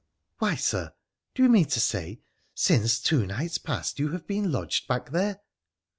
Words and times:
'Why, 0.39 0.55
Sir! 0.55 0.93
Do 1.35 1.43
you 1.43 1.49
mean 1.49 1.65
to 1.65 1.79
say 1.79 2.21
since 2.55 2.97
two 2.99 3.27
nights 3.27 3.59
past 3.59 3.99
you 3.99 4.13
have 4.13 4.25
been 4.25 4.51
lodged 4.51 4.87
back 4.87 5.11
there 5.11 5.41